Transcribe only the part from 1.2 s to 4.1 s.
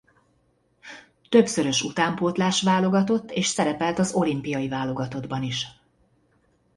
Többszörös utánpótlás válogatott és szerepelt